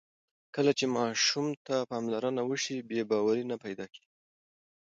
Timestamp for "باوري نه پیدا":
3.09-3.85